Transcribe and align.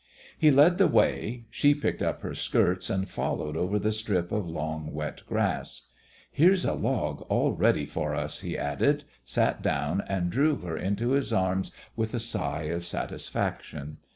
He 0.35 0.49
led 0.49 0.79
the 0.79 0.87
way; 0.87 1.45
she 1.51 1.75
picked 1.75 2.01
up 2.01 2.21
her 2.23 2.33
skirts 2.33 2.89
and 2.89 3.07
followed 3.07 3.55
over 3.55 3.77
the 3.77 3.91
strip 3.91 4.31
of 4.31 4.49
long 4.49 4.91
wet 4.95 5.21
grass. 5.27 5.83
"Here's 6.31 6.65
a 6.65 6.73
log 6.73 7.21
all 7.29 7.51
ready 7.53 7.85
for 7.85 8.15
us," 8.15 8.39
he 8.39 8.57
added, 8.57 9.03
sat 9.23 9.61
down, 9.61 10.01
and 10.07 10.31
drew 10.31 10.55
her 10.61 10.75
into 10.75 11.09
his 11.11 11.31
arms 11.31 11.71
with 11.95 12.15
a 12.15 12.19
sigh 12.19 12.63
of 12.63 12.83
satisfaction. 12.83 13.97